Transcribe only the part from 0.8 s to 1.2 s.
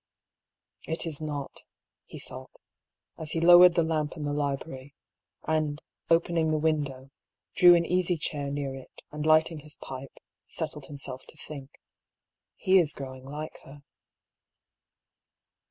"It